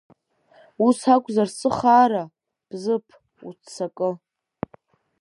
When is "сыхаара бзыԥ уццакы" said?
1.57-4.09